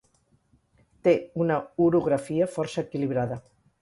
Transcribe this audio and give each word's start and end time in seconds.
té 1.07 1.13
una 1.45 1.57
orografia 1.89 2.49
força 2.55 2.85
equilibrada 2.87 3.39